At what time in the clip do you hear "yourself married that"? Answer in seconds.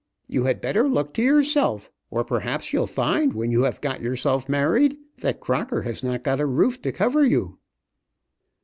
4.01-5.39